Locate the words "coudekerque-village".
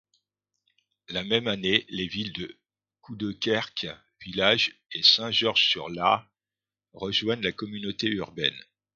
3.01-4.79